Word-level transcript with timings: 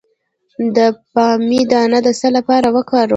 د 0.75 0.77
بامیې 1.13 1.61
دانه 1.71 1.99
د 2.05 2.07
څه 2.19 2.27
لپاره 2.37 2.67
وکاروم؟ 2.75 3.09